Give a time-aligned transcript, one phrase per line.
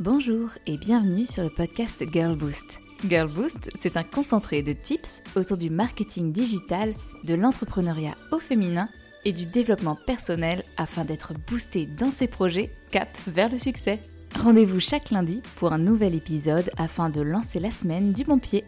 [0.00, 2.78] Bonjour et bienvenue sur le podcast Girl Boost.
[3.08, 6.92] Girl Boost, c'est un concentré de tips autour du marketing digital,
[7.24, 8.88] de l'entrepreneuriat au féminin
[9.24, 14.00] et du développement personnel afin d'être boosté dans ses projets cap vers le succès.
[14.36, 18.62] Rendez-vous chaque lundi pour un nouvel épisode afin de lancer la semaine du bon pied.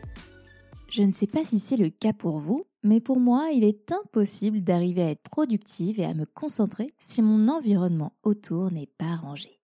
[0.91, 3.93] Je ne sais pas si c'est le cas pour vous, mais pour moi, il est
[3.93, 9.15] impossible d'arriver à être productive et à me concentrer si mon environnement autour n'est pas
[9.15, 9.60] rangé.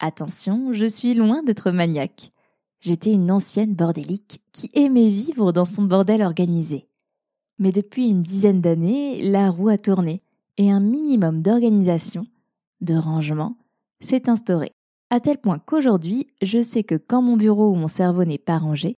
[0.00, 2.32] Attention, je suis loin d'être maniaque.
[2.80, 6.86] J'étais une ancienne bordélique qui aimait vivre dans son bordel organisé.
[7.58, 10.22] Mais depuis une dizaine d'années, la roue a tourné
[10.58, 12.26] et un minimum d'organisation,
[12.80, 13.56] de rangement,
[14.00, 14.72] s'est instauré.
[15.10, 18.58] À tel point qu'aujourd'hui, je sais que quand mon bureau ou mon cerveau n'est pas
[18.58, 18.96] rangé,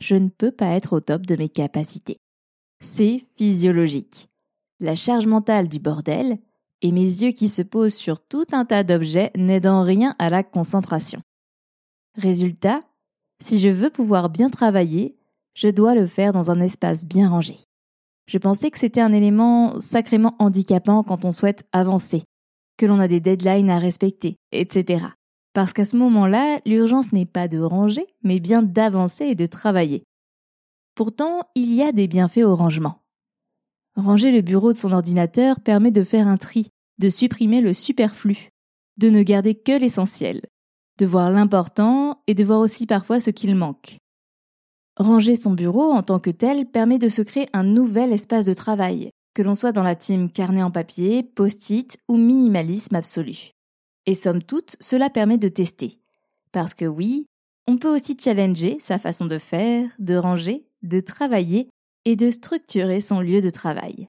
[0.00, 2.18] je ne peux pas être au top de mes capacités.
[2.80, 4.28] C'est physiologique.
[4.80, 6.38] La charge mentale du bordel
[6.82, 10.42] et mes yeux qui se posent sur tout un tas d'objets n'aidant rien à la
[10.42, 11.20] concentration.
[12.16, 12.80] Résultat,
[13.40, 15.16] si je veux pouvoir bien travailler,
[15.54, 17.58] je dois le faire dans un espace bien rangé.
[18.26, 22.24] Je pensais que c'était un élément sacrément handicapant quand on souhaite avancer,
[22.76, 25.06] que l'on a des deadlines à respecter, etc.
[25.52, 30.04] Parce qu'à ce moment-là, l'urgence n'est pas de ranger, mais bien d'avancer et de travailler.
[30.94, 33.03] Pourtant, il y a des bienfaits au rangement.
[33.96, 38.48] Ranger le bureau de son ordinateur permet de faire un tri, de supprimer le superflu,
[38.96, 40.42] de ne garder que l'essentiel,
[40.98, 43.98] de voir l'important et de voir aussi parfois ce qu'il manque.
[44.96, 48.54] Ranger son bureau en tant que tel permet de se créer un nouvel espace de
[48.54, 53.50] travail, que l'on soit dans la team carnet en papier, post-it ou minimalisme absolu.
[54.06, 55.98] Et somme toute, cela permet de tester.
[56.52, 57.26] Parce que oui,
[57.66, 61.68] on peut aussi challenger sa façon de faire, de ranger, de travailler
[62.04, 64.08] et de structurer son lieu de travail.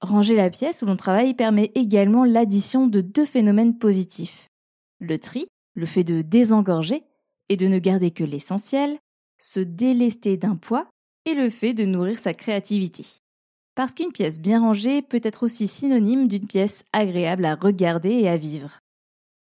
[0.00, 4.48] Ranger la pièce où l'on travaille permet également l'addition de deux phénomènes positifs.
[5.00, 7.04] Le tri, le fait de désengorger
[7.48, 8.98] et de ne garder que l'essentiel,
[9.38, 10.88] se délester d'un poids,
[11.24, 13.04] et le fait de nourrir sa créativité.
[13.74, 18.28] Parce qu'une pièce bien rangée peut être aussi synonyme d'une pièce agréable à regarder et
[18.28, 18.80] à vivre.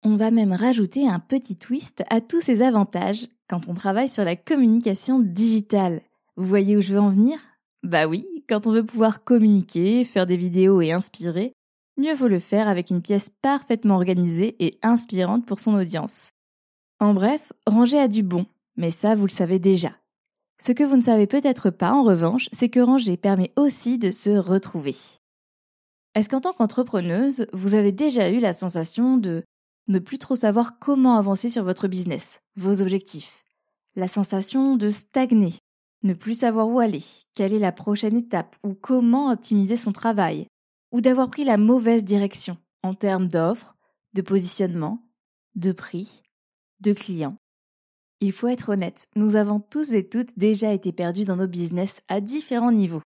[0.03, 4.23] On va même rajouter un petit twist à tous ces avantages quand on travaille sur
[4.23, 6.01] la communication digitale.
[6.37, 7.39] Vous voyez où je veux en venir?
[7.85, 11.53] Bah oui, quand on veut pouvoir communiquer, faire des vidéos et inspirer,
[11.97, 16.29] mieux vaut le faire avec une pièce parfaitement organisée et inspirante pour son audience.
[16.99, 19.91] En bref, ranger a du bon, mais ça vous le savez déjà.
[20.59, 24.09] Ce que vous ne savez peut-être pas, en revanche, c'est que ranger permet aussi de
[24.09, 24.95] se retrouver.
[26.15, 29.43] Est-ce qu'en tant qu'entrepreneuse, vous avez déjà eu la sensation de
[29.89, 33.43] ne plus trop savoir comment avancer sur votre business, vos objectifs?
[33.95, 35.53] La sensation de stagner,
[36.05, 40.47] ne plus savoir où aller, quelle est la prochaine étape ou comment optimiser son travail,
[40.91, 43.75] ou d'avoir pris la mauvaise direction en termes d'offres,
[44.13, 45.03] de positionnement,
[45.55, 46.21] de prix,
[46.79, 47.35] de clients.
[48.21, 52.01] Il faut être honnête, nous avons tous et toutes déjà été perdus dans nos business
[52.07, 53.01] à différents niveaux.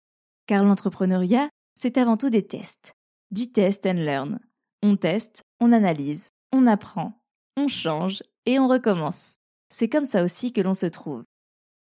[0.47, 1.49] Car l'entrepreneuriat,
[1.81, 2.93] c'est avant tout des tests.
[3.31, 4.41] Du test and learn.
[4.83, 7.21] On teste, on analyse, on apprend,
[7.57, 9.37] on change et on recommence.
[9.71, 11.25] C'est comme ça aussi que l'on se trouve.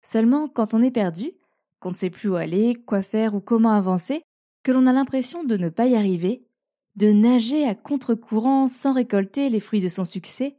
[0.02, 1.32] Seulement, quand on est perdu,
[1.80, 4.22] qu'on ne sait plus où aller, quoi faire ou comment avancer,
[4.64, 6.48] que l'on a l'impression de ne pas y arriver,
[6.96, 10.58] de nager à contre-courant sans récolter les fruits de son succès,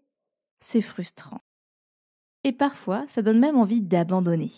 [0.60, 1.41] c'est frustrant.
[2.44, 4.53] Et parfois, ça donne même envie d'abandonner.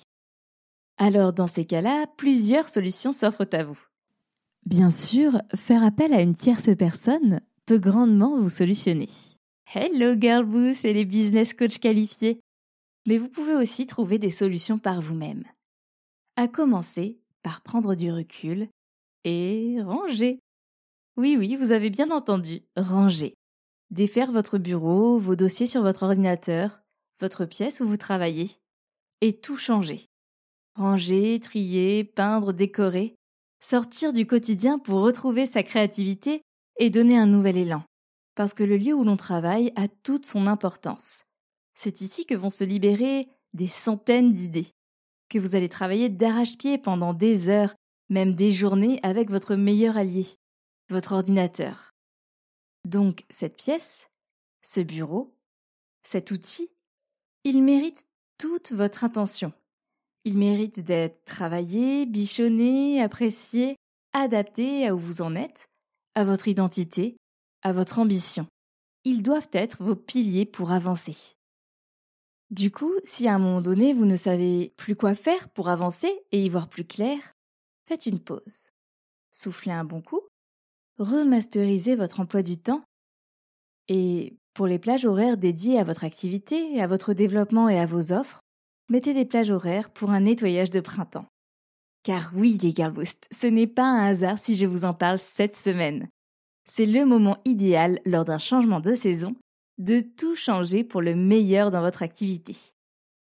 [0.99, 3.79] Alors, dans ces cas-là, plusieurs solutions s'offrent à vous.
[4.67, 9.09] Bien sûr, faire appel à une tierce personne peut grandement vous solutionner.
[9.75, 12.41] Hello Girlboost et les business coachs qualifiés.
[13.07, 15.45] Mais vous pouvez aussi trouver des solutions par vous-même.
[16.37, 18.69] À commencer par prendre du recul
[19.25, 20.41] et ranger.
[21.17, 23.35] Oui, oui, vous avez bien entendu, ranger.
[23.91, 26.81] Défaire votre bureau, vos dossiers sur votre ordinateur,
[27.21, 28.51] votre pièce où vous travaillez.
[29.21, 30.07] Et tout changer.
[30.77, 33.15] Ranger, trier, peindre, décorer.
[33.63, 36.43] Sortir du quotidien pour retrouver sa créativité
[36.79, 37.83] et donner un nouvel élan
[38.41, 41.25] parce que le lieu où l'on travaille a toute son importance.
[41.83, 44.67] C'est ici que vont se libérer des centaines d'idées,
[45.31, 47.75] que vous allez travailler d'arrache-pied pendant des heures,
[48.11, 50.27] même des journées avec votre meilleur allié,
[50.91, 51.93] votre ordinateur.
[52.85, 54.11] Donc cette pièce,
[54.63, 55.35] ce bureau,
[56.03, 56.69] cet outil,
[57.45, 58.05] il mérite
[58.37, 59.51] toute votre intention.
[60.27, 63.77] Il mérite d'être travaillé, bichonné, apprécié,
[64.13, 65.71] adapté à où vous en êtes,
[66.15, 67.17] à votre identité,
[67.63, 68.47] à votre ambition.
[69.05, 71.39] Ils doivent être vos piliers pour avancer.
[72.51, 76.13] Du coup, si à un moment donné vous ne savez plus quoi faire pour avancer
[76.33, 77.19] et y voir plus clair,
[77.87, 78.71] faites une pause.
[79.31, 80.21] Soufflez un bon coup,
[80.99, 82.83] remasterisez votre emploi du temps
[83.87, 88.13] et Pour les plages horaires dédiées à votre activité, à votre développement et à vos
[88.13, 88.41] offres,
[88.91, 91.27] mettez des plages horaires pour un nettoyage de printemps.
[92.03, 92.93] Car oui, les Girl
[93.31, 96.09] ce n'est pas un hasard si je vous en parle cette semaine.
[96.65, 99.37] C'est le moment idéal lors d'un changement de saison
[99.81, 102.55] de tout changer pour le meilleur dans votre activité.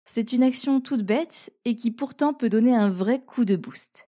[0.06, 4.08] C'est une action toute bête et qui pourtant peut donner un vrai coup de boost.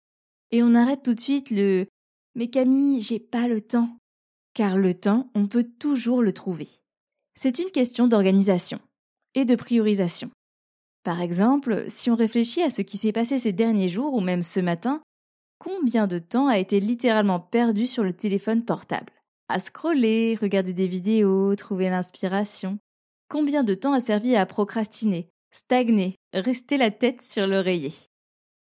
[0.51, 1.87] Et on arrête tout de suite le
[2.35, 3.99] Mais Camille, j'ai pas le temps.
[4.55, 6.69] Car le temps, on peut toujours le trouver.
[7.35, 8.81] C'est une question d'organisation
[9.35, 10.31] et de priorisation.
[11.05, 14.43] Par exemple, si on réfléchit à ce qui s'est passé ces derniers jours ou même
[14.43, 15.03] ce matin,
[15.59, 19.13] combien de temps a été littéralement perdu sur le téléphone portable?
[19.53, 22.79] À scroller, regarder des vidéos, trouver l'inspiration.
[23.29, 27.93] Combien de temps a servi à procrastiner, stagner, rester la tête sur l'oreiller?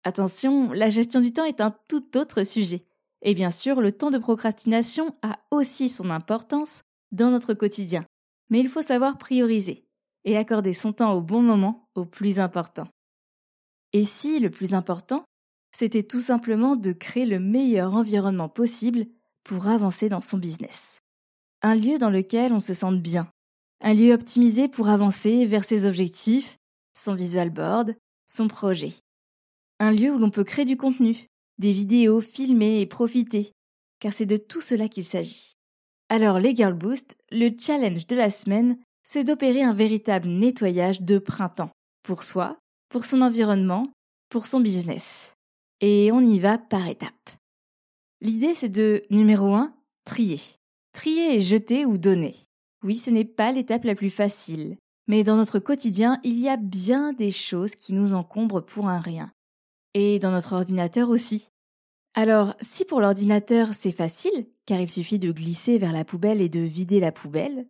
[0.05, 2.85] Attention, la gestion du temps est un tout autre sujet.
[3.23, 8.05] Et bien sûr, le temps de procrastination a aussi son importance dans notre quotidien.
[8.49, 9.85] Mais il faut savoir prioriser
[10.23, 12.87] et accorder son temps au bon moment, au plus important.
[13.91, 15.25] Et si le plus important,
[15.75, 19.07] c'était tout simplement de créer le meilleur environnement possible
[19.49, 21.01] pour avancer dans son business.
[21.63, 23.31] Un lieu dans lequel on se sente bien.
[23.81, 26.57] Un lieu optimisé pour avancer vers ses objectifs,
[26.93, 27.95] son visual board,
[28.27, 28.93] son projet.
[29.79, 31.25] Un lieu où l'on peut créer du contenu,
[31.57, 33.51] des vidéos, filmer et profiter,
[33.99, 35.53] car c'est de tout cela qu'il s'agit.
[36.09, 41.17] Alors les Girl Boost, le challenge de la semaine, c'est d'opérer un véritable nettoyage de
[41.17, 41.71] printemps,
[42.03, 43.87] pour soi, pour son environnement,
[44.29, 45.33] pour son business.
[45.81, 47.38] Et on y va par étapes.
[48.21, 49.73] L'idée c'est de, numéro 1,
[50.05, 50.39] trier.
[50.91, 52.35] Trier et jeter ou donner.
[52.83, 54.77] Oui, ce n'est pas l'étape la plus facile,
[55.07, 58.99] mais dans notre quotidien, il y a bien des choses qui nous encombrent pour un
[58.99, 59.31] rien.
[59.93, 61.49] Et dans notre ordinateur aussi.
[62.13, 66.49] Alors, si pour l'ordinateur c'est facile, car il suffit de glisser vers la poubelle et
[66.49, 67.67] de vider la poubelle,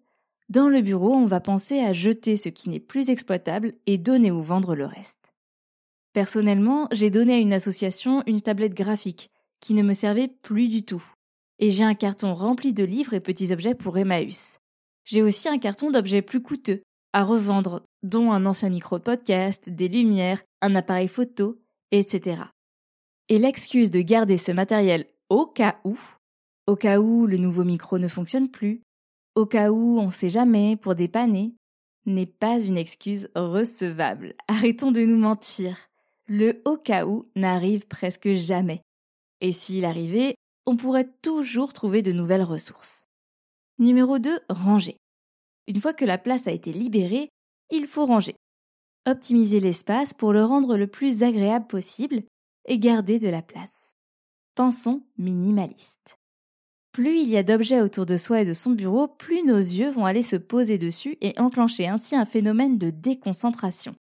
[0.50, 4.32] dans le bureau, on va penser à jeter ce qui n'est plus exploitable et donner
[4.32, 5.32] ou vendre le reste.
[6.14, 9.30] Personnellement, j'ai donné à une association une tablette graphique
[9.60, 11.04] qui ne me servait plus du tout.
[11.60, 14.60] Et j'ai un carton rempli de livres et petits objets pour Emmaüs.
[15.06, 16.82] J'ai aussi un carton d'objets plus coûteux
[17.14, 21.60] à revendre, dont un ancien micro podcast, des lumières, un appareil photo,
[21.92, 22.44] etc.
[23.28, 26.00] Et l'excuse de garder ce matériel au cas où,
[26.68, 28.82] au cas où le nouveau micro ne fonctionne plus,
[29.36, 31.54] au cas où on sait jamais pour dépanner,
[32.06, 34.34] n'est pas une excuse recevable.
[34.48, 35.78] Arrêtons de nous mentir.
[36.28, 38.82] Le au cas où n'arrive presque jamais.
[39.42, 43.06] Et s'il arrivait, on pourrait toujours trouver de nouvelles ressources.
[43.78, 44.98] Numéro 2, ranger.
[45.68, 47.30] Une fois que la place a été libérée,
[47.72, 48.36] il faut ranger.
[49.08, 52.24] Optimiser l'espace pour le rendre le plus agréable possible
[52.66, 53.94] et garder de la place.
[54.56, 56.18] Pensons minimaliste.
[56.92, 59.92] Plus il y a d'objets autour de soi et de son bureau, plus nos yeux
[59.92, 63.96] vont aller se poser dessus et enclencher ainsi un phénomène de déconcentration.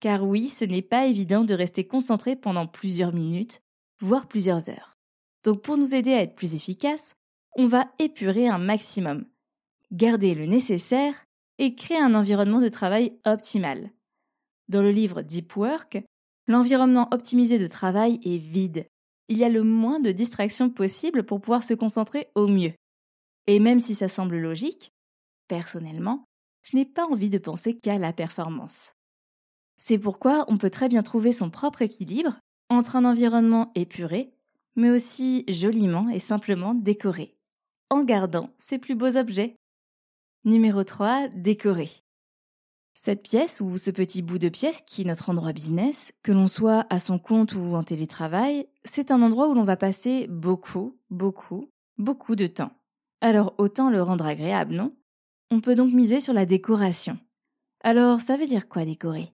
[0.00, 3.60] Car oui, ce n'est pas évident de rester concentré pendant plusieurs minutes,
[4.00, 4.96] voire plusieurs heures.
[5.44, 7.14] Donc pour nous aider à être plus efficaces,
[7.56, 9.24] on va épurer un maximum,
[9.92, 11.14] garder le nécessaire
[11.58, 13.90] et créer un environnement de travail optimal.
[14.68, 16.02] Dans le livre Deep Work,
[16.46, 18.86] l'environnement optimisé de travail est vide,
[19.28, 22.72] il y a le moins de distractions possible pour pouvoir se concentrer au mieux.
[23.46, 24.90] Et même si ça semble logique,
[25.48, 26.24] personnellement,
[26.62, 28.92] je n'ai pas envie de penser qu'à la performance.
[29.76, 32.38] C'est pourquoi on peut très bien trouver son propre équilibre
[32.70, 34.32] entre un environnement épuré,
[34.76, 37.36] mais aussi joliment et simplement décoré,
[37.90, 39.56] en gardant ses plus beaux objets.
[40.44, 41.90] Numéro 3, décorer.
[42.94, 46.48] Cette pièce ou ce petit bout de pièce qui est notre endroit business, que l'on
[46.48, 50.98] soit à son compte ou en télétravail, c'est un endroit où l'on va passer beaucoup,
[51.08, 52.72] beaucoup, beaucoup de temps.
[53.20, 54.94] Alors autant le rendre agréable, non?
[55.50, 57.18] On peut donc miser sur la décoration.
[57.82, 59.32] Alors ça veut dire quoi décorer?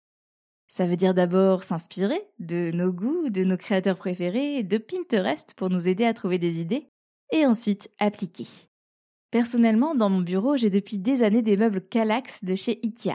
[0.76, 5.70] Ça veut dire d'abord s'inspirer de nos goûts, de nos créateurs préférés, de Pinterest pour
[5.70, 6.88] nous aider à trouver des idées,
[7.30, 8.48] et ensuite appliquer.
[9.30, 13.14] Personnellement, dans mon bureau, j'ai depuis des années des meubles Calax de chez Ikea.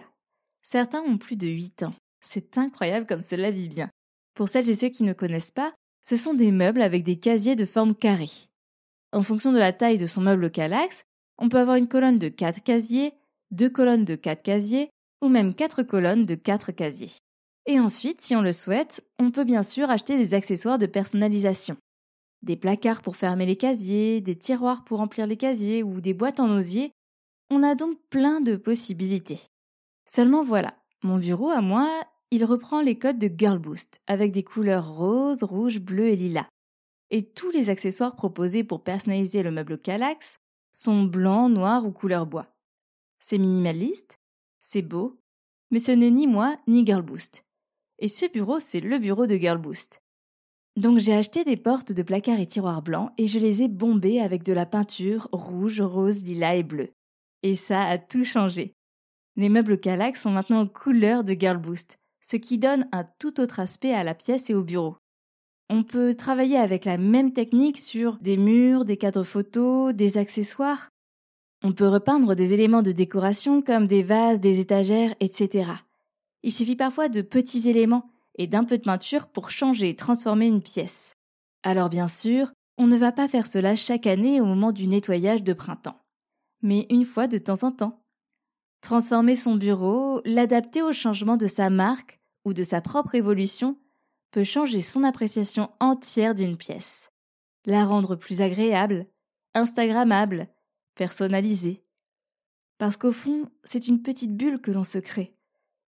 [0.63, 1.93] Certains ont plus de 8 ans.
[2.21, 3.89] C'est incroyable comme cela vit bien.
[4.35, 7.57] Pour celles et ceux qui ne connaissent pas, ce sont des meubles avec des casiers
[7.57, 8.47] de forme carrée.
[9.11, 11.03] En fonction de la taille de son meuble Calax,
[11.37, 13.11] on peut avoir une colonne de 4 casiers,
[13.51, 14.89] deux colonnes de 4 casiers,
[15.21, 17.11] ou même 4 colonnes de 4 casiers.
[17.69, 21.77] Et ensuite, si on le souhaite, on peut bien sûr acheter des accessoires de personnalisation.
[22.41, 26.39] Des placards pour fermer les casiers, des tiroirs pour remplir les casiers ou des boîtes
[26.39, 26.91] en osier.
[27.51, 29.39] On a donc plein de possibilités.
[30.07, 31.87] Seulement voilà, mon bureau à moi,
[32.31, 36.49] il reprend les codes de Girl Boost avec des couleurs rose, rouge, bleu et lilas.
[37.11, 40.39] Et tous les accessoires proposés pour personnaliser le meuble Calax
[40.71, 42.47] sont blancs, noirs ou couleur bois.
[43.19, 44.17] C'est minimaliste,
[44.59, 45.21] c'est beau,
[45.69, 47.43] mais ce n'est ni moi ni Girlboost.
[47.99, 50.01] Et ce bureau, c'est le bureau de Girlboost.
[50.75, 54.21] Donc j'ai acheté des portes de placards et tiroirs blancs et je les ai bombées
[54.21, 56.91] avec de la peinture rouge, rose, lilas et bleu.
[57.43, 58.73] Et ça a tout changé.
[59.35, 63.59] Les meubles Calax sont maintenant aux couleurs de Girlboost, ce qui donne un tout autre
[63.59, 64.95] aspect à la pièce et au bureau.
[65.69, 70.89] On peut travailler avec la même technique sur des murs, des cadres photos, des accessoires.
[71.61, 75.71] On peut repeindre des éléments de décoration comme des vases, des étagères, etc.
[76.43, 80.47] Il suffit parfois de petits éléments et d'un peu de peinture pour changer et transformer
[80.47, 81.13] une pièce.
[81.63, 85.43] Alors bien sûr, on ne va pas faire cela chaque année au moment du nettoyage
[85.43, 85.99] de printemps,
[86.61, 88.05] mais une fois de temps en temps.
[88.81, 93.77] Transformer son bureau, l'adapter au changement de sa marque ou de sa propre évolution
[94.31, 97.11] peut changer son appréciation entière d'une pièce,
[97.65, 99.07] la rendre plus agréable,
[99.53, 100.47] instagrammable,
[100.95, 101.83] personnalisée.
[102.77, 105.35] Parce qu'au fond, c'est une petite bulle que l'on se crée.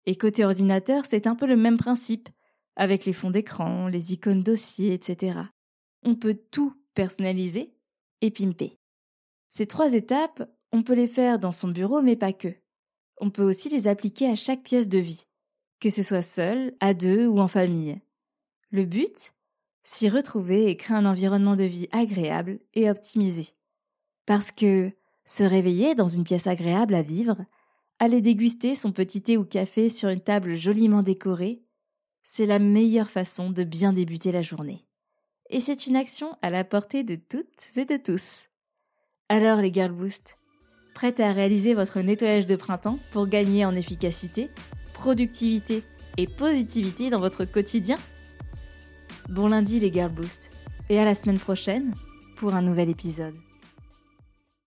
[0.09, 2.29] Et côté ordinateur, c'est un peu le même principe
[2.75, 5.37] avec les fonds d'écran, les icônes dossiers, etc.
[6.01, 7.75] On peut tout personnaliser
[8.21, 8.79] et pimper.
[9.49, 12.47] Ces trois étapes, on peut les faire dans son bureau, mais pas que.
[13.21, 15.27] On peut aussi les appliquer à chaque pièce de vie,
[15.79, 18.01] que ce soit seul, à deux ou en famille.
[18.71, 19.31] Le but
[19.83, 23.49] S'y retrouver et créer un environnement de vie agréable et optimisé.
[24.25, 24.91] Parce que
[25.27, 27.45] se réveiller dans une pièce agréable à vivre,
[27.99, 31.61] aller déguster son petit thé ou café sur une table joliment décorée,
[32.23, 34.85] c'est la meilleure façon de bien débuter la journée.
[35.49, 38.47] Et c'est une action à la portée de toutes et de tous.
[39.27, 40.37] Alors les Girl Boost,
[40.95, 44.49] prêtes à réaliser votre nettoyage de printemps pour gagner en efficacité,
[44.93, 45.83] productivité
[46.17, 47.97] et positivité dans votre quotidien?
[49.27, 50.49] Bon lundi les Girl Boost
[50.89, 51.93] et à la semaine prochaine
[52.37, 53.35] pour un nouvel épisode.